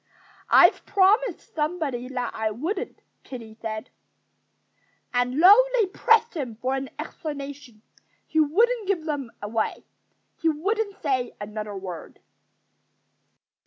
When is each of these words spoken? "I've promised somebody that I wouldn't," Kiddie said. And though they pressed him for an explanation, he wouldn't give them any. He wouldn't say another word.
"I've 0.49 0.83
promised 0.87 1.53
somebody 1.53 2.07
that 2.07 2.31
I 2.33 2.49
wouldn't," 2.49 3.03
Kiddie 3.23 3.53
said. 3.61 3.91
And 5.13 5.43
though 5.43 5.63
they 5.77 5.85
pressed 5.85 6.33
him 6.35 6.55
for 6.55 6.73
an 6.73 6.89
explanation, 6.97 7.83
he 8.25 8.39
wouldn't 8.39 8.87
give 8.87 9.05
them 9.05 9.31
any. 9.43 9.85
He 10.39 10.49
wouldn't 10.49 10.99
say 11.03 11.35
another 11.39 11.75
word. 11.77 12.17